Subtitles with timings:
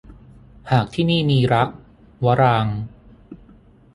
[0.71, 1.69] หากที่นี่มีรัก-
[2.25, 2.77] วรางค์